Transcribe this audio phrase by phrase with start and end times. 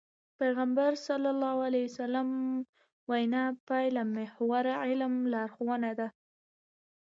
[0.39, 1.07] پيغمبر ص
[3.09, 6.07] وينا پايلهمحور عمل لارښوونه ده.